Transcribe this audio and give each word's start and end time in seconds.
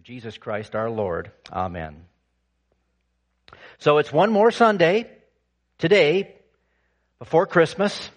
through 0.00 0.14
Jesus 0.14 0.38
Christ 0.38 0.74
our 0.74 0.88
Lord. 0.88 1.30
Amen. 1.52 2.04
So 3.78 3.98
it's 3.98 4.12
one 4.12 4.30
more 4.30 4.50
Sunday 4.50 5.10
today 5.78 6.34
before 7.18 7.46
Christmas. 7.46 8.10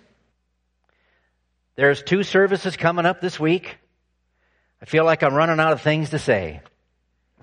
There's 1.75 2.01
two 2.01 2.23
services 2.23 2.77
coming 2.77 3.05
up 3.05 3.21
this 3.21 3.39
week. 3.39 3.77
I 4.81 4.85
feel 4.85 5.04
like 5.04 5.23
I'm 5.23 5.33
running 5.33 5.59
out 5.59 5.73
of 5.73 5.81
things 5.81 6.11
to 6.11 6.19
say. 6.19 6.61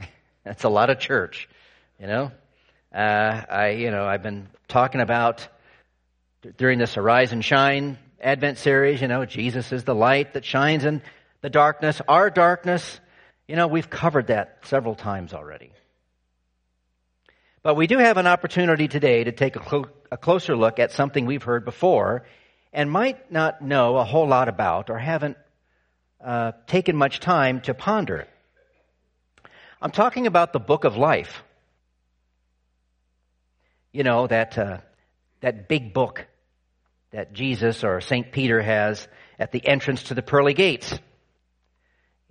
That's 0.44 0.64
a 0.64 0.68
lot 0.68 0.90
of 0.90 1.00
church, 1.00 1.48
you 1.98 2.06
know. 2.06 2.32
Uh, 2.94 3.42
I, 3.48 3.70
you 3.70 3.90
know, 3.90 4.06
I've 4.06 4.22
been 4.22 4.48
talking 4.68 5.00
about 5.00 5.46
during 6.56 6.78
this 6.78 6.96
Arise 6.96 7.32
and 7.32 7.44
Shine 7.44 7.98
Advent 8.20 8.58
series, 8.58 9.02
you 9.02 9.08
know, 9.08 9.24
Jesus 9.26 9.72
is 9.72 9.84
the 9.84 9.94
light 9.94 10.34
that 10.34 10.44
shines 10.44 10.84
in 10.84 11.02
the 11.42 11.50
darkness, 11.50 12.00
our 12.08 12.30
darkness. 12.30 13.00
You 13.50 13.56
know, 13.56 13.66
we've 13.66 13.90
covered 13.90 14.28
that 14.28 14.58
several 14.62 14.94
times 14.94 15.34
already. 15.34 15.72
But 17.64 17.74
we 17.74 17.88
do 17.88 17.98
have 17.98 18.16
an 18.16 18.28
opportunity 18.28 18.86
today 18.86 19.24
to 19.24 19.32
take 19.32 19.56
a, 19.56 19.68
cl- 19.68 19.88
a 20.08 20.16
closer 20.16 20.56
look 20.56 20.78
at 20.78 20.92
something 20.92 21.26
we've 21.26 21.42
heard 21.42 21.64
before 21.64 22.26
and 22.72 22.88
might 22.88 23.32
not 23.32 23.60
know 23.60 23.96
a 23.96 24.04
whole 24.04 24.28
lot 24.28 24.48
about 24.48 24.88
or 24.88 24.98
haven't 24.98 25.36
uh, 26.24 26.52
taken 26.68 26.94
much 26.94 27.18
time 27.18 27.60
to 27.62 27.74
ponder. 27.74 28.28
I'm 29.82 29.90
talking 29.90 30.28
about 30.28 30.52
the 30.52 30.60
book 30.60 30.84
of 30.84 30.96
life. 30.96 31.42
You 33.90 34.04
know, 34.04 34.28
that, 34.28 34.56
uh, 34.58 34.78
that 35.40 35.66
big 35.66 35.92
book 35.92 36.24
that 37.10 37.32
Jesus 37.32 37.82
or 37.82 38.00
St. 38.00 38.30
Peter 38.30 38.62
has 38.62 39.08
at 39.40 39.50
the 39.50 39.66
entrance 39.66 40.04
to 40.04 40.14
the 40.14 40.22
pearly 40.22 40.54
gates. 40.54 40.96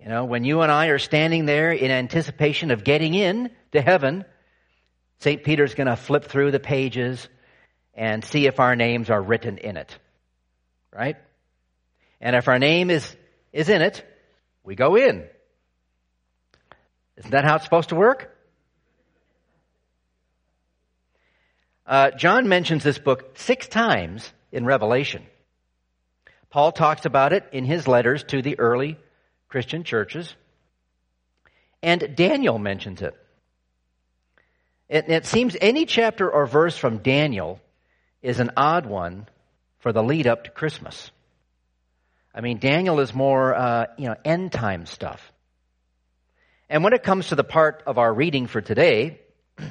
You 0.00 0.08
know, 0.08 0.24
when 0.24 0.44
you 0.44 0.62
and 0.62 0.72
I 0.72 0.86
are 0.86 0.98
standing 0.98 1.44
there 1.44 1.72
in 1.72 1.90
anticipation 1.90 2.70
of 2.70 2.84
getting 2.84 3.12
in 3.12 3.50
to 3.72 3.82
heaven, 3.82 4.24
St. 5.18 5.44
Peter's 5.44 5.74
going 5.74 5.88
to 5.88 5.96
flip 5.96 6.24
through 6.24 6.52
the 6.52 6.60
pages 6.60 7.28
and 7.92 8.24
see 8.24 8.46
if 8.46 8.60
our 8.60 8.74
names 8.74 9.10
are 9.10 9.20
written 9.20 9.58
in 9.58 9.76
it. 9.76 9.94
Right? 10.90 11.16
And 12.18 12.34
if 12.34 12.48
our 12.48 12.58
name 12.58 12.88
is, 12.88 13.14
is 13.52 13.68
in 13.68 13.82
it, 13.82 14.02
we 14.64 14.74
go 14.74 14.96
in. 14.96 15.24
Isn't 17.18 17.32
that 17.32 17.44
how 17.44 17.56
it's 17.56 17.64
supposed 17.64 17.90
to 17.90 17.94
work? 17.96 18.34
Uh, 21.84 22.10
John 22.12 22.48
mentions 22.48 22.82
this 22.84 22.98
book 22.98 23.36
six 23.36 23.68
times 23.68 24.32
in 24.50 24.64
Revelation. 24.64 25.26
Paul 26.48 26.72
talks 26.72 27.04
about 27.04 27.34
it 27.34 27.44
in 27.52 27.66
his 27.66 27.86
letters 27.86 28.24
to 28.24 28.40
the 28.40 28.58
early 28.58 28.96
Christian 29.50 29.84
churches. 29.84 30.34
And 31.82 32.14
Daniel 32.16 32.58
mentions 32.58 33.02
it. 33.02 33.14
It, 34.88 35.08
it 35.08 35.26
seems 35.26 35.56
any 35.60 35.86
chapter 35.86 36.30
or 36.30 36.46
verse 36.46 36.76
from 36.76 36.98
Daniel 36.98 37.60
is 38.22 38.40
an 38.40 38.52
odd 38.56 38.86
one 38.86 39.26
for 39.80 39.92
the 39.92 40.02
lead 40.02 40.26
up 40.26 40.44
to 40.44 40.50
Christmas. 40.50 41.10
I 42.34 42.40
mean, 42.40 42.58
Daniel 42.58 43.00
is 43.00 43.12
more, 43.12 43.54
uh, 43.54 43.86
you 43.98 44.06
know, 44.06 44.16
end 44.24 44.52
time 44.52 44.86
stuff. 44.86 45.32
And 46.68 46.84
when 46.84 46.92
it 46.92 47.02
comes 47.02 47.28
to 47.28 47.34
the 47.34 47.44
part 47.44 47.82
of 47.86 47.98
our 47.98 48.12
reading 48.12 48.46
for 48.46 48.60
today, 48.60 49.20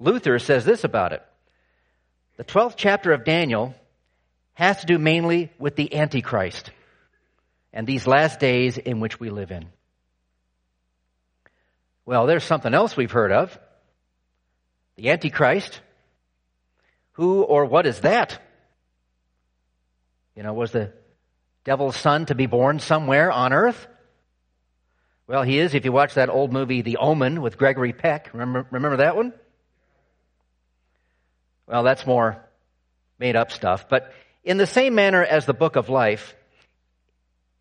Luther 0.00 0.38
says 0.38 0.64
this 0.64 0.82
about 0.82 1.12
it. 1.12 1.22
The 2.36 2.44
12th 2.44 2.74
chapter 2.76 3.12
of 3.12 3.24
Daniel 3.24 3.74
has 4.54 4.80
to 4.80 4.86
do 4.86 4.98
mainly 4.98 5.52
with 5.58 5.76
the 5.76 5.94
Antichrist 5.94 6.70
and 7.72 7.86
these 7.86 8.06
last 8.06 8.40
days 8.40 8.78
in 8.78 9.00
which 9.00 9.20
we 9.20 9.30
live 9.30 9.50
in. 9.50 9.66
Well, 12.04 12.26
there's 12.26 12.44
something 12.44 12.74
else 12.74 12.96
we've 12.96 13.12
heard 13.12 13.32
of. 13.32 13.56
The 14.96 15.10
Antichrist. 15.10 15.80
Who 17.12 17.42
or 17.42 17.66
what 17.66 17.86
is 17.86 18.00
that? 18.00 18.40
You 20.34 20.42
know, 20.42 20.54
was 20.54 20.72
the 20.72 20.92
devil's 21.64 21.96
son 21.96 22.26
to 22.26 22.34
be 22.34 22.46
born 22.46 22.78
somewhere 22.80 23.30
on 23.30 23.52
earth? 23.52 23.86
Well, 25.26 25.42
he 25.42 25.58
is 25.58 25.74
if 25.74 25.84
you 25.84 25.92
watch 25.92 26.14
that 26.14 26.30
old 26.30 26.52
movie, 26.52 26.82
The 26.82 26.96
Omen, 26.96 27.40
with 27.40 27.56
Gregory 27.56 27.92
Peck. 27.92 28.30
Remember, 28.32 28.66
remember 28.70 28.96
that 28.96 29.14
one? 29.14 29.32
Well, 31.68 31.84
that's 31.84 32.04
more 32.04 32.44
made 33.20 33.36
up 33.36 33.52
stuff. 33.52 33.88
But 33.88 34.12
in 34.42 34.56
the 34.56 34.66
same 34.66 34.96
manner 34.96 35.22
as 35.22 35.46
the 35.46 35.54
book 35.54 35.76
of 35.76 35.88
life, 35.88 36.34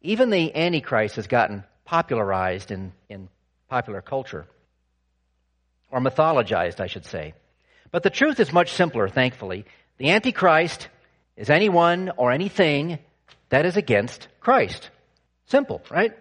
even 0.01 0.29
the 0.29 0.55
Antichrist 0.55 1.15
has 1.17 1.27
gotten 1.27 1.63
popularized 1.85 2.71
in, 2.71 2.93
in 3.09 3.29
popular 3.69 4.01
culture, 4.01 4.45
or 5.91 5.99
mythologized, 5.99 6.79
I 6.79 6.87
should 6.87 7.05
say. 7.05 7.33
But 7.91 8.03
the 8.03 8.09
truth 8.09 8.39
is 8.39 8.53
much 8.53 8.73
simpler, 8.73 9.09
thankfully. 9.09 9.65
The 9.97 10.11
Antichrist 10.11 10.87
is 11.35 11.49
anyone 11.49 12.11
or 12.15 12.31
anything 12.31 12.99
that 13.49 13.65
is 13.65 13.75
against 13.75 14.27
Christ. 14.39 14.89
Simple, 15.47 15.81
right? 15.89 16.13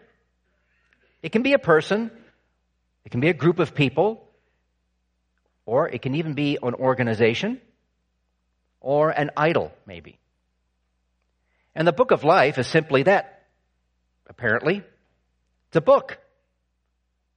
It 1.23 1.33
can 1.33 1.43
be 1.43 1.53
a 1.53 1.59
person, 1.59 2.11
it 3.05 3.11
can 3.11 3.21
be 3.21 3.29
a 3.29 3.35
group 3.35 3.59
of 3.59 3.75
people, 3.75 4.25
or 5.67 5.89
it 5.89 6.01
can 6.01 6.15
even 6.15 6.33
be 6.33 6.57
an 6.63 6.75
organization, 6.75 7.61
or 8.81 9.11
an 9.11 9.31
idol, 9.37 9.73
maybe. 9.87 10.19
And 11.75 11.87
the 11.87 11.93
book 11.93 12.11
of 12.11 12.25
life 12.25 12.59
is 12.59 12.67
simply 12.67 13.03
that. 13.03 13.38
Apparently, 14.29 14.83
it's 15.69 15.77
a 15.77 15.81
book. 15.81 16.19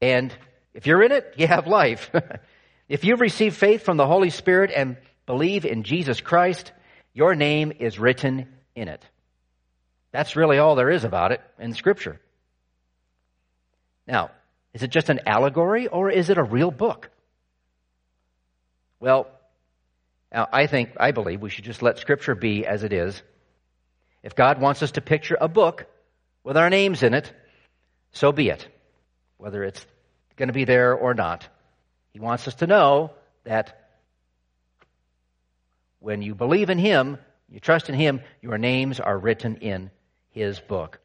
And 0.02 0.34
if 0.74 0.88
you're 0.88 1.04
in 1.04 1.12
it, 1.12 1.36
you 1.38 1.48
have 1.48 1.68
life. 1.68 2.10
if 2.90 3.04
you've 3.04 3.22
received 3.22 3.56
faith 3.56 3.84
from 3.84 3.98
the 3.98 4.08
Holy 4.08 4.30
Spirit 4.30 4.72
and 4.76 4.98
believe 5.26 5.66
in 5.66 5.84
Jesus 5.84 6.22
Christ, 6.22 6.72
your 7.14 7.36
name 7.36 7.72
is 7.80 8.00
written 8.00 8.48
in 8.76 8.88
it. 8.88 9.06
That's 10.12 10.36
really 10.36 10.58
all 10.58 10.76
there 10.76 10.90
is 10.90 11.04
about 11.04 11.32
it 11.32 11.42
in 11.60 11.74
Scripture. 11.74 12.20
Now, 14.08 14.32
is 14.74 14.84
it 14.84 14.90
just 14.90 15.10
an 15.10 15.22
allegory 15.26 15.88
or 15.88 16.10
is 16.10 16.30
it 16.30 16.38
a 16.38 16.44
real 16.44 16.72
book? 16.72 17.10
Well, 19.00 19.28
I 20.32 20.68
think, 20.68 20.92
I 20.98 21.12
believe 21.12 21.42
we 21.42 21.50
should 21.50 21.66
just 21.66 21.82
let 21.82 22.00
Scripture 22.00 22.36
be 22.36 22.66
as 22.66 22.84
it 22.84 22.94
is 22.94 23.22
if 24.24 24.36
God 24.36 24.62
wants 24.62 24.84
us 24.84 24.92
to 24.92 25.02
picture 25.02 25.38
a 25.40 25.48
book 25.48 25.88
with 26.44 26.58
our 26.58 26.70
names 26.70 27.04
in 27.04 27.14
it, 27.14 27.32
so 28.12 28.32
be 28.32 28.50
it. 28.50 28.68
Whether 29.38 29.64
it's 29.64 29.86
going 30.36 30.48
to 30.48 30.54
be 30.54 30.66
there 30.66 30.94
or 30.94 31.14
not. 31.14 31.48
He 32.14 32.20
wants 32.20 32.48
us 32.48 32.56
to 32.56 32.68
know 32.68 33.12
that 33.44 33.90
when 36.00 36.22
you 36.22 36.36
believe 36.36 36.70
in 36.70 36.80
Him, 36.80 37.18
you 37.50 37.60
trust 37.60 37.90
in 37.90 37.96
Him, 37.96 38.22
your 38.42 38.58
names 38.58 39.00
are 39.00 39.18
written 39.18 39.58
in 39.58 39.92
His 40.32 40.60
book. 40.60 41.00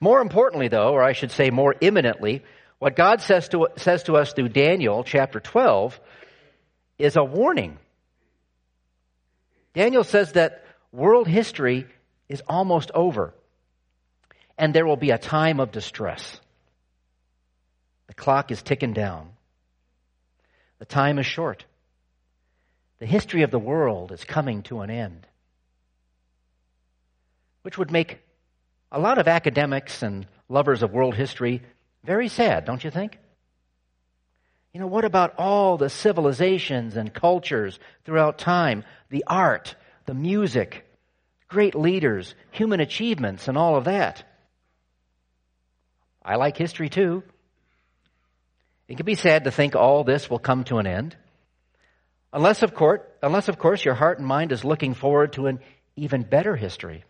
More 0.00 0.20
importantly, 0.20 0.68
though, 0.68 0.92
or 0.92 1.02
I 1.02 1.12
should 1.12 1.30
say 1.30 1.50
more 1.50 1.74
imminently, 1.80 2.42
what 2.78 2.96
God 2.96 3.20
says 3.20 3.48
to, 3.50 3.68
says 3.76 4.02
to 4.04 4.16
us 4.16 4.32
through 4.32 4.48
Daniel 4.50 5.04
chapter 5.04 5.40
12 5.40 5.98
is 6.98 7.16
a 7.16 7.24
warning. 7.24 7.78
Daniel 9.74 10.04
says 10.04 10.32
that 10.32 10.64
world 10.92 11.28
history 11.28 11.86
is 12.28 12.42
almost 12.48 12.90
over. 12.94 13.34
And 14.60 14.74
there 14.74 14.84
will 14.84 14.98
be 14.98 15.10
a 15.10 15.16
time 15.16 15.58
of 15.58 15.72
distress. 15.72 16.38
The 18.08 18.14
clock 18.14 18.50
is 18.50 18.60
ticking 18.60 18.92
down. 18.92 19.30
The 20.80 20.84
time 20.84 21.18
is 21.18 21.24
short. 21.24 21.64
The 22.98 23.06
history 23.06 23.40
of 23.40 23.50
the 23.50 23.58
world 23.58 24.12
is 24.12 24.22
coming 24.22 24.62
to 24.64 24.80
an 24.80 24.90
end. 24.90 25.26
Which 27.62 27.78
would 27.78 27.90
make 27.90 28.18
a 28.92 29.00
lot 29.00 29.16
of 29.16 29.28
academics 29.28 30.02
and 30.02 30.26
lovers 30.50 30.82
of 30.82 30.92
world 30.92 31.14
history 31.14 31.62
very 32.04 32.28
sad, 32.28 32.66
don't 32.66 32.84
you 32.84 32.90
think? 32.90 33.18
You 34.74 34.80
know, 34.80 34.88
what 34.88 35.06
about 35.06 35.36
all 35.38 35.78
the 35.78 35.88
civilizations 35.88 36.98
and 36.98 37.14
cultures 37.14 37.78
throughout 38.04 38.36
time? 38.36 38.84
The 39.08 39.24
art, 39.26 39.74
the 40.04 40.14
music, 40.14 40.84
great 41.48 41.74
leaders, 41.74 42.34
human 42.50 42.80
achievements, 42.80 43.48
and 43.48 43.56
all 43.56 43.76
of 43.76 43.84
that. 43.84 44.24
I 46.22 46.36
like 46.36 46.56
history 46.56 46.88
too. 46.88 47.22
It 48.88 48.96
can 48.96 49.06
be 49.06 49.14
sad 49.14 49.44
to 49.44 49.50
think 49.50 49.76
all 49.76 50.04
this 50.04 50.28
will 50.28 50.38
come 50.38 50.64
to 50.64 50.78
an 50.78 50.86
end. 50.86 51.16
Unless 52.32 52.62
of 52.62 52.74
course, 52.74 53.00
unless 53.22 53.48
of 53.48 53.58
course 53.58 53.84
your 53.84 53.94
heart 53.94 54.18
and 54.18 54.26
mind 54.26 54.52
is 54.52 54.64
looking 54.64 54.94
forward 54.94 55.32
to 55.34 55.46
an 55.46 55.60
even 55.96 56.22
better 56.22 56.56
history 56.56 57.04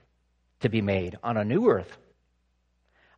to 0.61 0.69
be 0.69 0.83
made 0.83 1.17
on 1.23 1.37
a 1.37 1.45
new 1.45 1.69
earth. 1.69 1.97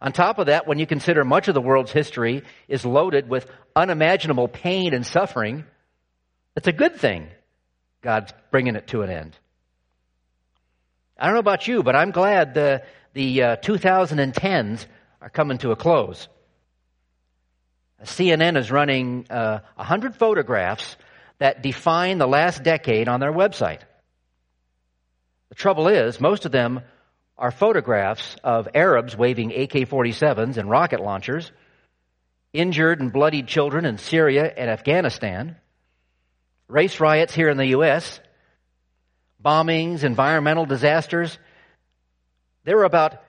On 0.01 0.13
top 0.13 0.39
of 0.39 0.47
that, 0.47 0.67
when 0.67 0.79
you 0.79 0.87
consider 0.87 1.25
much 1.25 1.47
of 1.47 1.55
the 1.55 1.61
world's 1.61 1.93
history 1.93 2.43
is 2.67 2.85
loaded 2.85 3.29
with 3.29 3.49
unimaginable 3.77 4.49
pain 4.49 4.95
and 4.95 5.07
suffering, 5.07 5.65
it's 6.57 6.67
a 6.67 6.73
good 6.73 6.97
thing 6.97 7.29
God's 8.01 8.33
bringing 8.51 8.75
it 8.75 8.89
to 8.89 9.03
an 9.03 9.11
end. 9.11 9.39
I 11.17 11.27
don't 11.27 11.35
know 11.35 11.41
about 11.41 11.69
you, 11.69 11.85
but 11.85 11.95
I'm 11.95 12.11
glad 12.11 12.55
the, 12.55 12.83
the 13.13 13.43
uh, 13.43 13.57
2010s 13.57 14.87
are 15.23 15.31
coming 15.31 15.59
to 15.59 15.71
a 15.71 15.77
close. 15.77 16.29
CNN 18.03 18.59
is 18.59 18.73
running 18.73 19.25
uh, 19.31 19.61
100 19.77 20.17
photographs 20.17 20.97
that 21.39 21.63
define 21.63 22.19
the 22.19 22.27
last 22.27 22.65
decade 22.65 23.07
on 23.07 23.21
their 23.21 23.33
website. 23.33 23.79
The 25.49 25.55
trouble 25.55 25.87
is, 25.87 26.21
most 26.21 26.45
of 26.45 26.51
them 26.51 26.81
are 27.39 27.53
photographs 27.53 28.37
of 28.43 28.69
Arabs 28.75 29.17
waving 29.17 29.53
AK 29.53 29.89
47s 29.89 30.57
and 30.57 30.69
rocket 30.69 31.01
launchers, 31.01 31.53
injured 32.53 33.01
and 33.01 33.13
bloodied 33.13 33.47
children 33.47 33.85
in 33.85 33.99
Syria 33.99 34.53
and 34.57 34.69
Afghanistan, 34.69 35.55
race 36.67 36.99
riots 36.99 37.33
here 37.33 37.49
in 37.49 37.59
the 37.59 37.67
U.S., 37.67 38.19
bombings, 39.41 40.03
environmental 40.03 40.67
disasters. 40.67 41.39
There 42.65 42.77
were 42.77 42.85
about 42.85 43.23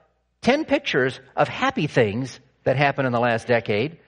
10 0.44 0.66
pictures 0.66 1.18
of 1.34 1.48
happy 1.48 1.86
things 1.86 2.38
that 2.64 2.76
happened 2.76 3.06
in 3.06 3.12
the 3.12 3.20
last 3.20 3.46
decade 3.46 3.98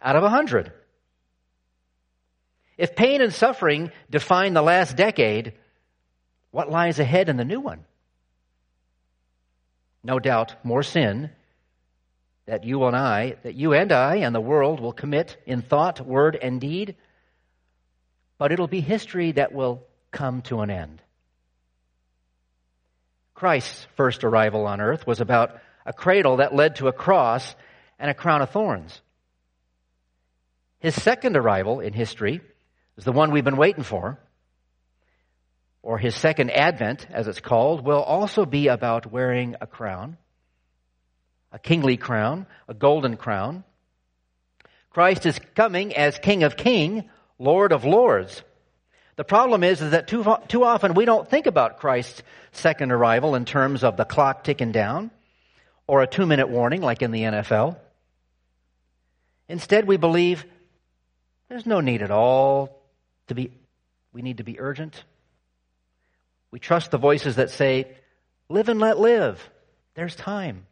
out 0.00 0.16
of 0.16 0.22
100. 0.22 0.72
If 2.78 2.96
pain 2.96 3.20
and 3.20 3.32
suffering 3.32 3.92
define 4.10 4.54
the 4.54 4.62
last 4.62 4.96
decade, 4.96 5.52
what 6.50 6.70
lies 6.70 6.98
ahead 6.98 7.28
in 7.28 7.36
the 7.36 7.44
new 7.44 7.60
one? 7.60 7.84
No 10.02 10.18
doubt, 10.18 10.64
more 10.64 10.82
sin 10.82 11.30
that 12.46 12.64
you 12.64 12.84
and 12.84 12.96
I, 12.96 13.36
that 13.42 13.54
you 13.54 13.74
and 13.74 13.92
I 13.92 14.16
and 14.16 14.34
the 14.34 14.40
world 14.40 14.80
will 14.80 14.92
commit 14.92 15.36
in 15.46 15.60
thought, 15.60 16.00
word, 16.00 16.36
and 16.40 16.60
deed, 16.60 16.96
but 18.38 18.50
it'll 18.50 18.66
be 18.66 18.80
history 18.80 19.32
that 19.32 19.52
will 19.52 19.86
come 20.10 20.40
to 20.42 20.60
an 20.60 20.70
end. 20.70 21.02
Christ's 23.34 23.86
first 23.96 24.24
arrival 24.24 24.66
on 24.66 24.80
earth 24.80 25.06
was 25.06 25.20
about 25.20 25.60
a 25.84 25.92
cradle 25.92 26.36
that 26.36 26.54
led 26.54 26.76
to 26.76 26.88
a 26.88 26.92
cross 26.92 27.54
and 27.98 28.10
a 28.10 28.14
crown 28.14 28.42
of 28.42 28.50
thorns. 28.50 29.00
His 30.78 31.00
second 31.00 31.36
arrival 31.36 31.80
in 31.80 31.92
history 31.92 32.40
is 32.96 33.04
the 33.04 33.12
one 33.12 33.30
we've 33.30 33.44
been 33.44 33.56
waiting 33.56 33.84
for, 33.84 34.18
or 35.82 35.98
his 35.98 36.14
second 36.14 36.50
advent, 36.50 37.06
as 37.10 37.28
it's 37.28 37.40
called, 37.40 37.84
will 37.84 38.02
also 38.02 38.44
be 38.44 38.68
about 38.68 39.10
wearing 39.10 39.56
a 39.60 39.66
crown, 39.66 40.16
a 41.52 41.58
kingly 41.58 41.96
crown, 41.96 42.46
a 42.68 42.74
golden 42.74 43.16
crown. 43.16 43.64
Christ 44.90 45.26
is 45.26 45.40
coming 45.54 45.94
as 45.94 46.18
King 46.18 46.42
of 46.42 46.56
King, 46.56 47.08
Lord 47.38 47.72
of 47.72 47.84
Lords. 47.84 48.42
The 49.16 49.24
problem 49.24 49.62
is, 49.62 49.80
is 49.80 49.92
that 49.92 50.08
too, 50.08 50.24
too 50.48 50.64
often 50.64 50.94
we 50.94 51.04
don't 51.04 51.28
think 51.28 51.46
about 51.46 51.78
Christ's 51.78 52.22
second 52.52 52.92
arrival 52.92 53.34
in 53.34 53.44
terms 53.44 53.84
of 53.84 53.96
the 53.96 54.04
clock 54.04 54.44
ticking 54.44 54.72
down 54.72 55.10
or 55.92 56.00
a 56.00 56.06
two 56.06 56.24
minute 56.24 56.48
warning 56.48 56.80
like 56.80 57.02
in 57.02 57.10
the 57.10 57.20
NFL. 57.20 57.76
Instead, 59.46 59.86
we 59.86 59.98
believe 59.98 60.46
there's 61.50 61.66
no 61.66 61.80
need 61.80 62.00
at 62.00 62.10
all 62.10 62.82
to 63.26 63.34
be, 63.34 63.50
we 64.10 64.22
need 64.22 64.38
to 64.38 64.42
be 64.42 64.58
urgent. 64.58 65.04
We 66.50 66.60
trust 66.60 66.92
the 66.92 66.96
voices 66.96 67.36
that 67.36 67.50
say, 67.50 67.94
live 68.48 68.70
and 68.70 68.80
let 68.80 68.98
live. 68.98 69.46
There's 69.94 70.16
time. 70.16 70.64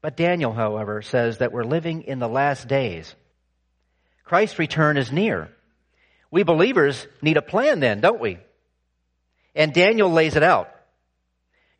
But 0.00 0.16
Daniel, 0.16 0.52
however, 0.52 1.00
says 1.00 1.38
that 1.38 1.52
we're 1.52 1.62
living 1.62 2.02
in 2.02 2.18
the 2.18 2.28
last 2.28 2.66
days. 2.66 3.14
Christ's 4.24 4.58
return 4.58 4.96
is 4.96 5.12
near. 5.12 5.48
We 6.28 6.42
believers 6.42 7.06
need 7.22 7.36
a 7.36 7.42
plan 7.42 7.78
then, 7.78 8.00
don't 8.00 8.20
we? 8.20 8.38
And 9.54 9.72
Daniel 9.72 10.10
lays 10.10 10.34
it 10.34 10.42
out. 10.42 10.73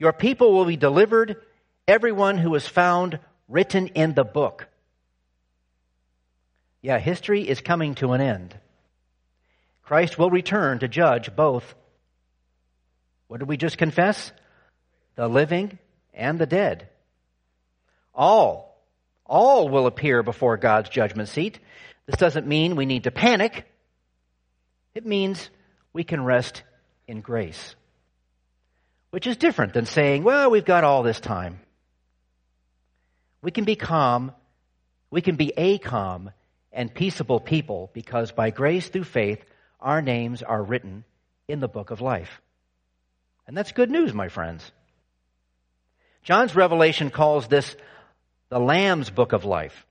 Your 0.04 0.12
people 0.12 0.52
will 0.52 0.66
be 0.66 0.76
delivered, 0.76 1.36
everyone 1.88 2.36
who 2.36 2.54
is 2.56 2.66
found 2.66 3.20
written 3.48 3.86
in 3.86 4.12
the 4.12 4.22
book. 4.22 4.68
Yeah, 6.82 6.98
history 6.98 7.48
is 7.48 7.62
coming 7.62 7.94
to 7.94 8.12
an 8.12 8.20
end. 8.20 8.54
Christ 9.82 10.18
will 10.18 10.28
return 10.28 10.80
to 10.80 10.88
judge 10.88 11.34
both. 11.34 11.74
What 13.28 13.38
did 13.38 13.48
we 13.48 13.56
just 13.56 13.78
confess? 13.78 14.30
The 15.14 15.26
living 15.26 15.78
and 16.12 16.38
the 16.38 16.44
dead. 16.44 16.90
All, 18.14 18.78
all 19.24 19.70
will 19.70 19.86
appear 19.86 20.22
before 20.22 20.58
God's 20.58 20.90
judgment 20.90 21.30
seat. 21.30 21.58
This 22.04 22.18
doesn't 22.18 22.46
mean 22.46 22.76
we 22.76 22.84
need 22.84 23.04
to 23.04 23.10
panic. 23.10 23.64
It 24.94 25.06
means 25.06 25.48
we 25.94 26.04
can 26.04 26.22
rest 26.22 26.62
in 27.08 27.22
grace. 27.22 27.74
Which 29.14 29.28
is 29.28 29.36
different 29.36 29.74
than 29.74 29.86
saying, 29.86 30.24
well, 30.24 30.50
we've 30.50 30.64
got 30.64 30.82
all 30.82 31.04
this 31.04 31.20
time. 31.20 31.60
We 33.42 33.52
can 33.52 33.62
be 33.62 33.76
calm, 33.76 34.32
we 35.08 35.22
can 35.22 35.36
be 35.36 35.52
a 35.56 35.78
calm 35.78 36.32
and 36.72 36.92
peaceable 36.92 37.38
people 37.38 37.92
because 37.94 38.32
by 38.32 38.50
grace 38.50 38.88
through 38.88 39.04
faith, 39.04 39.38
our 39.78 40.02
names 40.02 40.42
are 40.42 40.60
written 40.60 41.04
in 41.46 41.60
the 41.60 41.68
book 41.68 41.92
of 41.92 42.00
life. 42.00 42.40
And 43.46 43.56
that's 43.56 43.70
good 43.70 43.88
news, 43.88 44.12
my 44.12 44.26
friends. 44.28 44.68
John's 46.24 46.56
revelation 46.56 47.10
calls 47.10 47.46
this 47.46 47.76
the 48.48 48.58
Lamb's 48.58 49.10
book 49.10 49.32
of 49.32 49.44
life. 49.44 49.86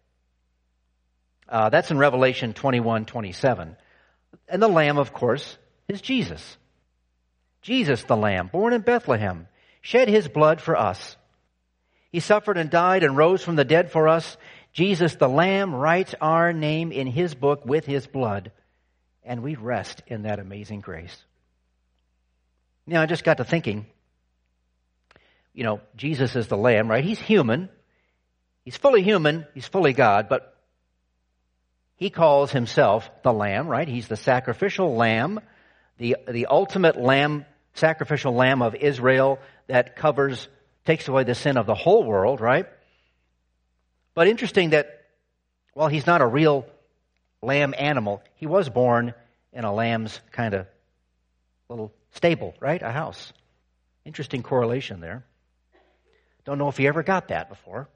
Uh, 1.47 1.69
that's 1.69 1.91
in 1.91 1.97
Revelation 1.97 2.51
21 2.51 3.05
27. 3.05 3.77
And 4.49 4.61
the 4.61 4.67
Lamb, 4.67 4.97
of 4.97 5.13
course, 5.13 5.57
is 5.87 6.01
Jesus. 6.01 6.57
Jesus, 7.63 8.03
the 8.03 8.17
Lamb, 8.17 8.49
born 8.51 8.73
in 8.73 8.81
Bethlehem, 8.81 9.47
shed 9.81 10.07
his 10.07 10.27
blood 10.27 10.61
for 10.61 10.77
us. 10.77 11.17
He 12.11 12.19
suffered 12.19 12.57
and 12.57 12.69
died 12.69 13.03
and 13.03 13.17
rose 13.17 13.41
from 13.41 13.55
the 13.55 13.65
dead 13.65 13.91
for 13.91 14.07
us. 14.07 14.37
Jesus, 14.73 15.15
the 15.15 15.29
Lamb, 15.29 15.73
writes 15.73 16.13
our 16.21 16.53
name 16.53 16.91
in 16.91 17.07
his 17.07 17.33
book 17.33 17.65
with 17.65 17.85
his 17.85 18.05
blood, 18.05 18.51
and 19.23 19.41
we 19.41 19.55
rest 19.55 20.03
in 20.07 20.23
that 20.23 20.39
amazing 20.39 20.81
grace. 20.81 21.17
Now, 22.85 23.01
I 23.01 23.05
just 23.05 23.23
got 23.23 23.37
to 23.37 23.45
thinking, 23.45 23.85
you 25.53 25.63
know, 25.63 25.79
Jesus 25.95 26.35
is 26.35 26.47
the 26.47 26.57
Lamb, 26.57 26.89
right? 26.89 27.03
He's 27.03 27.19
human. 27.19 27.69
He's 28.65 28.77
fully 28.77 29.03
human. 29.03 29.47
He's 29.53 29.67
fully 29.67 29.93
God, 29.93 30.27
but 30.27 30.57
he 31.95 32.09
calls 32.09 32.51
himself 32.51 33.09
the 33.23 33.31
Lamb, 33.31 33.67
right? 33.67 33.87
He's 33.87 34.07
the 34.07 34.17
sacrificial 34.17 34.95
Lamb, 34.95 35.39
the, 35.97 36.17
the 36.27 36.47
ultimate 36.47 36.99
Lamb, 36.99 37.45
sacrificial 37.73 38.33
Lamb 38.33 38.61
of 38.61 38.75
Israel 38.75 39.39
that 39.67 39.95
covers, 39.95 40.47
takes 40.85 41.07
away 41.07 41.23
the 41.23 41.35
sin 41.35 41.57
of 41.57 41.65
the 41.65 41.75
whole 41.75 42.03
world, 42.03 42.41
right? 42.41 42.67
But 44.13 44.27
interesting 44.27 44.71
that 44.71 45.05
while 45.73 45.87
he's 45.87 46.05
not 46.05 46.21
a 46.21 46.27
real 46.27 46.65
lamb 47.41 47.73
animal, 47.77 48.21
he 48.35 48.45
was 48.45 48.69
born 48.69 49.13
in 49.51 49.63
a 49.63 49.73
lamb's 49.73 50.19
kind 50.31 50.53
of 50.53 50.67
little 51.69 51.91
stable, 52.11 52.53
right? 52.59 52.81
A 52.81 52.91
house. 52.91 53.33
Interesting 54.05 54.43
correlation 54.43 54.99
there. 54.99 55.23
Don't 56.45 56.57
know 56.57 56.67
if 56.67 56.77
he 56.77 56.87
ever 56.87 57.03
got 57.03 57.29
that 57.29 57.49
before. 57.49 57.87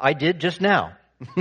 I 0.00 0.12
did 0.12 0.40
just 0.40 0.60
now. 0.60 0.96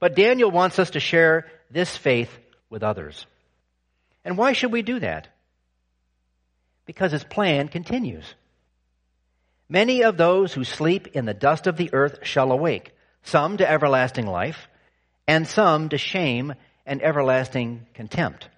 but 0.00 0.16
Daniel 0.16 0.50
wants 0.50 0.78
us 0.78 0.90
to 0.90 1.00
share 1.00 1.46
this 1.70 1.96
faith 1.96 2.30
with 2.70 2.82
others. 2.82 3.26
And 4.24 4.38
why 4.38 4.54
should 4.54 4.72
we 4.72 4.82
do 4.82 4.98
that? 5.00 5.28
Because 6.86 7.12
his 7.12 7.24
plan 7.24 7.68
continues. 7.68 8.34
Many 9.68 10.02
of 10.02 10.16
those 10.16 10.52
who 10.52 10.64
sleep 10.64 11.08
in 11.08 11.24
the 11.24 11.34
dust 11.34 11.66
of 11.66 11.76
the 11.76 11.92
earth 11.92 12.20
shall 12.22 12.52
awake, 12.52 12.92
some 13.22 13.56
to 13.56 13.68
everlasting 13.68 14.26
life, 14.26 14.68
and 15.26 15.48
some 15.48 15.88
to 15.88 15.98
shame 15.98 16.54
and 16.84 17.02
everlasting 17.02 17.86
contempt. 17.94 18.48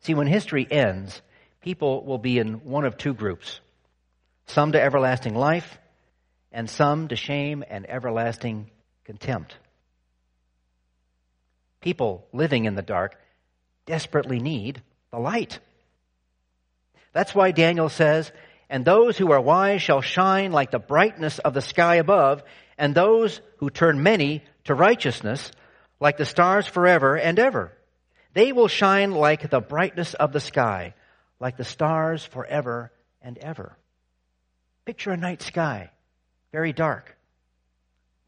See, 0.00 0.14
when 0.14 0.26
history 0.26 0.66
ends, 0.70 1.20
people 1.60 2.04
will 2.04 2.18
be 2.18 2.38
in 2.38 2.64
one 2.64 2.84
of 2.84 2.96
two 2.96 3.12
groups 3.12 3.60
some 4.46 4.72
to 4.72 4.82
everlasting 4.82 5.36
life, 5.36 5.78
and 6.50 6.68
some 6.68 7.06
to 7.06 7.14
shame 7.14 7.62
and 7.70 7.88
everlasting 7.88 8.68
contempt. 9.04 9.54
People 11.80 12.26
living 12.32 12.64
in 12.64 12.74
the 12.74 12.82
dark 12.82 13.16
desperately 13.86 14.40
need 14.40 14.82
the 15.12 15.18
light. 15.18 15.58
That's 17.12 17.34
why 17.34 17.50
Daniel 17.50 17.88
says, 17.88 18.30
and 18.68 18.84
those 18.84 19.18
who 19.18 19.32
are 19.32 19.40
wise 19.40 19.82
shall 19.82 20.00
shine 20.00 20.52
like 20.52 20.70
the 20.70 20.78
brightness 20.78 21.38
of 21.40 21.54
the 21.54 21.62
sky 21.62 21.96
above, 21.96 22.42
and 22.78 22.94
those 22.94 23.40
who 23.58 23.68
turn 23.68 24.02
many 24.02 24.44
to 24.64 24.74
righteousness 24.74 25.50
like 25.98 26.16
the 26.16 26.24
stars 26.24 26.66
forever 26.66 27.16
and 27.16 27.38
ever. 27.38 27.72
They 28.32 28.52
will 28.52 28.68
shine 28.68 29.10
like 29.10 29.50
the 29.50 29.60
brightness 29.60 30.14
of 30.14 30.32
the 30.32 30.40
sky, 30.40 30.94
like 31.40 31.56
the 31.56 31.64
stars 31.64 32.24
forever 32.24 32.92
and 33.20 33.36
ever. 33.38 33.76
Picture 34.84 35.10
a 35.10 35.16
night 35.16 35.42
sky, 35.42 35.90
very 36.52 36.72
dark. 36.72 37.16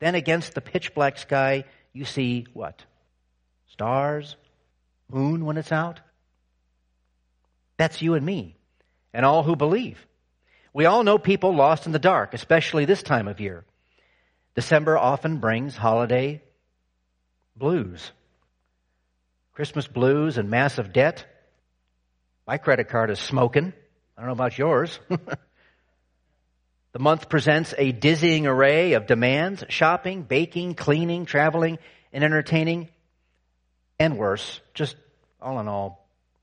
Then 0.01 0.17
against 0.17 0.55
the 0.55 0.61
pitch 0.61 0.93
black 0.95 1.19
sky, 1.19 1.65
you 1.93 2.05
see 2.05 2.47
what? 2.53 2.85
Stars, 3.71 4.37
moon 5.09 5.45
when 5.45 5.57
it's 5.57 5.73
out. 5.73 6.01
That's 7.77 8.03
you 8.03 8.15
and 8.15 8.25
me 8.25 8.57
and 9.13 9.25
all 9.25 9.43
who 9.43 9.57
believe. 9.57 10.05
We 10.73 10.87
all 10.87 11.05
know 11.05 11.19
people 11.19 11.55
lost 11.55 11.87
in 11.87 11.93
the 11.93 11.99
dark, 11.99 12.35
especially 12.35 12.85
this 12.85 13.03
time 13.03 13.29
of 13.29 13.41
year. 13.41 13.65
December 14.55 14.97
often 14.97 15.39
brings 15.39 15.77
holiday 15.77 16.43
blues. 17.57 18.11
Christmas 19.53 19.87
blues 19.87 20.39
and 20.39 20.49
massive 20.49 20.93
debt. 20.93 21.27
My 22.47 22.59
credit 22.59 22.89
card 22.89 23.11
is 23.11 23.19
smoking. 23.19 23.73
I 24.17 24.21
don't 24.21 24.29
know 24.29 24.33
about 24.33 24.59
yours. 24.59 24.99
the 25.09 26.99
month 26.99 27.29
presents 27.29 27.75
a 27.77 27.93
dizzying 27.93 28.47
array 28.47 28.95
of 28.95 29.07
demands 29.07 29.65
shopping, 29.69 30.23
baking, 30.23 30.75
cleaning, 30.75 31.27
traveling, 31.27 31.79
and 32.13 32.25
entertaining. 32.25 32.89
And 33.99 34.19
worse, 34.19 34.61
just 34.75 34.97
all 35.41 35.61
in 35.61 35.69
all, 35.69 36.02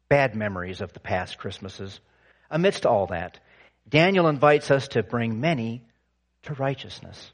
bad 0.10 0.36
memories 0.36 0.82
of 0.82 0.92
the 0.94 1.00
past 1.00 1.38
Christmases. 1.38 2.00
Amidst 2.50 2.86
all 2.86 3.08
that, 3.08 3.39
Daniel 3.88 4.28
invites 4.28 4.72
us 4.72 4.89
to 4.89 5.04
bring 5.04 5.39
many 5.39 5.84
to 6.44 6.54
righteousness. 6.56 7.32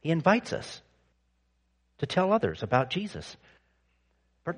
He 0.00 0.10
invites 0.10 0.52
us 0.52 0.82
to 1.98 2.06
tell 2.06 2.32
others 2.32 2.62
about 2.62 2.90
Jesus, 2.90 3.36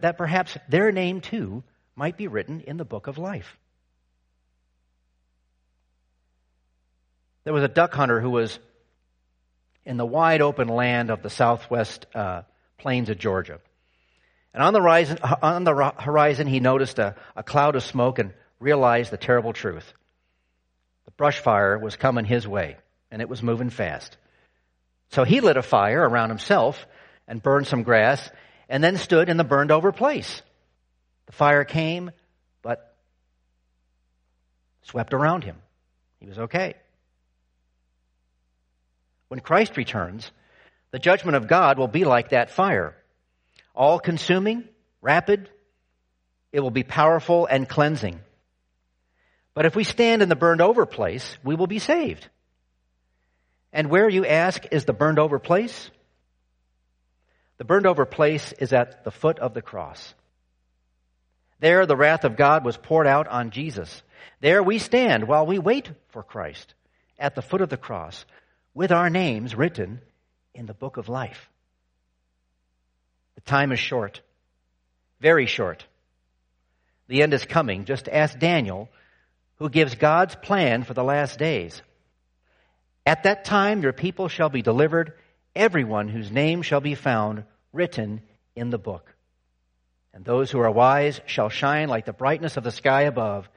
that 0.00 0.18
perhaps 0.18 0.56
their 0.68 0.92
name 0.92 1.21
too 1.21 1.62
might 1.94 2.16
be 2.16 2.26
written 2.26 2.61
in 2.61 2.76
the 2.76 2.85
book 2.85 3.06
of 3.06 3.18
life. 3.18 3.56
There 7.44 7.52
was 7.52 7.62
a 7.62 7.68
duck 7.68 7.94
hunter 7.94 8.21
who 8.21 8.30
was 8.30 8.59
in 9.85 9.99
the 9.99 10.06
wide 10.06 10.40
open 10.40 10.68
land 10.68 11.11
of 11.11 11.23
the 11.23 11.28
southwest 11.28 12.06
uh, 12.14 12.42
plains 12.78 13.11
of 13.11 13.18
Georgia. 13.18 13.61
And 14.54 14.62
on 14.62 14.73
the 14.73 14.80
horizon, 14.80 15.18
on 15.42 15.64
the 15.64 15.92
horizon 15.99 16.46
he 16.46 16.61
noticed 16.61 17.00
a, 17.00 17.16
a 17.34 17.42
cloud 17.42 17.75
of 17.75 17.82
smoke 17.82 18.20
and 18.20 18.32
realized 18.61 19.11
the 19.11 19.16
terrible 19.16 19.52
truth. 19.52 19.92
The 21.06 21.11
brush 21.11 21.40
fire 21.40 21.76
was 21.76 21.96
coming 21.96 22.25
his 22.25 22.46
way, 22.46 22.76
and 23.11 23.20
it 23.20 23.28
was 23.28 23.42
moving 23.42 23.68
fast. 23.68 24.16
So 25.11 25.25
he 25.25 25.40
lit 25.40 25.56
a 25.56 25.62
fire 25.62 26.08
around 26.08 26.28
himself 26.28 26.87
and 27.26 27.42
burned 27.42 27.66
some 27.66 27.82
grass, 27.82 28.30
and 28.68 28.82
then 28.82 28.96
stood 28.96 29.28
in 29.28 29.37
the 29.37 29.44
burned 29.44 29.73
over 29.73 29.92
place. 29.92 30.42
The 31.26 31.32
fire 31.32 31.64
came, 31.64 32.12
but 32.62 32.94
swept 34.82 35.14
around 35.14 35.42
him. 35.42 35.56
He 36.20 36.26
was 36.26 36.38
okay. 36.38 36.75
When 39.28 39.40
Christ 39.40 39.76
returns, 39.76 40.30
the 40.92 40.99
judgment 40.99 41.37
of 41.37 41.49
God 41.49 41.78
will 41.78 41.88
be 41.88 42.04
like 42.04 42.28
that 42.30 42.50
fire 42.50 42.94
all 43.74 43.98
consuming, 43.98 44.64
rapid. 45.00 45.48
It 46.52 46.60
will 46.60 46.70
be 46.70 46.84
powerful 46.84 47.46
and 47.46 47.68
cleansing. 47.68 48.20
But 49.54 49.66
if 49.66 49.76
we 49.76 49.84
stand 49.84 50.22
in 50.22 50.28
the 50.28 50.36
burned 50.36 50.60
over 50.60 50.86
place, 50.86 51.36
we 51.44 51.54
will 51.54 51.66
be 51.66 51.78
saved. 51.78 52.28
And 53.72 53.90
where, 53.90 54.08
you 54.08 54.24
ask, 54.24 54.64
is 54.70 54.84
the 54.84 54.92
burned 54.92 55.18
over 55.18 55.38
place? 55.38 55.90
The 57.58 57.64
burned 57.64 57.86
over 57.86 58.04
place 58.04 58.52
is 58.58 58.72
at 58.72 59.04
the 59.04 59.10
foot 59.10 59.38
of 59.38 59.54
the 59.54 59.62
cross. 59.62 60.14
There, 61.60 61.86
the 61.86 61.96
wrath 61.96 62.24
of 62.24 62.36
God 62.36 62.64
was 62.64 62.76
poured 62.76 63.06
out 63.06 63.28
on 63.28 63.50
Jesus. 63.50 64.02
There 64.40 64.62
we 64.62 64.78
stand 64.78 65.26
while 65.26 65.46
we 65.46 65.58
wait 65.58 65.90
for 66.08 66.22
Christ 66.22 66.74
at 67.18 67.34
the 67.34 67.42
foot 67.42 67.60
of 67.60 67.68
the 67.68 67.76
cross 67.76 68.24
with 68.74 68.92
our 68.92 69.08
names 69.08 69.54
written 69.54 70.00
in 70.52 70.66
the 70.66 70.74
book 70.74 70.96
of 70.96 71.08
life. 71.08 71.48
The 73.34 73.40
time 73.42 73.72
is 73.72 73.80
short, 73.80 74.20
very 75.20 75.46
short. 75.46 75.86
The 77.08 77.22
end 77.22 77.34
is 77.34 77.44
coming. 77.44 77.84
Just 77.84 78.08
ask 78.08 78.38
Daniel, 78.38 78.88
who 79.56 79.68
gives 79.68 79.94
God's 79.94 80.34
plan 80.36 80.84
for 80.84 80.94
the 80.94 81.04
last 81.04 81.38
days. 81.38 81.82
At 83.06 83.24
that 83.24 83.44
time, 83.44 83.82
your 83.82 83.92
people 83.92 84.28
shall 84.28 84.48
be 84.48 84.62
delivered, 84.62 85.12
everyone 85.54 86.08
whose 86.08 86.30
name 86.30 86.62
shall 86.62 86.80
be 86.80 86.94
found 86.94 87.44
written 87.72 88.22
in 88.56 88.70
the 88.70 88.78
book. 88.78 89.14
And 90.14 90.24
those 90.24 90.50
who 90.50 90.60
are 90.60 90.70
wise 90.70 91.20
shall 91.26 91.48
shine 91.48 91.88
like 91.88 92.06
the 92.06 92.12
brightness 92.12 92.56
of 92.56 92.64
the 92.64 92.70
sky 92.70 93.02
above, 93.02 93.48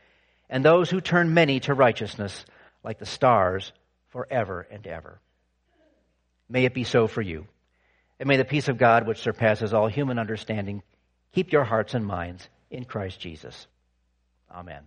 and 0.49 0.65
those 0.65 0.89
who 0.89 0.99
turn 0.99 1.33
many 1.33 1.59
to 1.61 1.73
righteousness 1.73 2.45
like 2.83 2.99
the 2.99 3.05
stars 3.05 3.71
forever 4.09 4.67
and 4.69 4.85
ever. 4.87 5.19
May 6.49 6.65
it 6.65 6.73
be 6.73 6.83
so 6.83 7.07
for 7.07 7.21
you. 7.21 7.47
And 8.19 8.27
may 8.27 8.37
the 8.37 8.45
peace 8.45 8.67
of 8.67 8.77
God, 8.77 9.07
which 9.07 9.19
surpasses 9.19 9.73
all 9.73 9.87
human 9.87 10.19
understanding, 10.19 10.81
keep 11.33 11.51
your 11.51 11.63
hearts 11.63 11.93
and 11.93 12.05
minds 12.05 12.47
in 12.71 12.85
Christ 12.85 13.19
Jesus. 13.19 13.67
Amen. 14.51 14.83